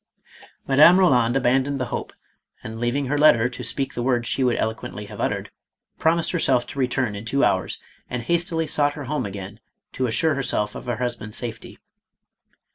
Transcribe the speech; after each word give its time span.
Madame 0.67 0.97
Eoland 0.97 1.35
abandoned 1.35 1.79
the 1.79 1.85
hope, 1.93 2.11
and 2.63 2.79
leaving 2.79 3.05
her 3.05 3.19
letter 3.19 3.47
to 3.47 3.63
speak 3.63 3.93
the 3.93 4.01
words 4.01 4.27
she 4.27 4.43
would 4.43 4.55
eloquently 4.55 5.05
have 5.05 5.21
uttered, 5.21 5.51
promised 5.99 6.31
herself 6.31 6.65
to 6.65 6.79
return 6.79 7.15
in 7.15 7.23
two 7.23 7.43
hours, 7.43 7.79
and 8.09 8.23
hastily 8.23 8.65
sought 8.65 8.93
her 8.93 9.03
home 9.03 9.27
again 9.27 9.59
to 9.91 10.07
assure 10.07 10.33
herself 10.33 10.73
of 10.73 10.87
her 10.87 10.95
husband's 10.97 11.37
safety. 11.37 11.77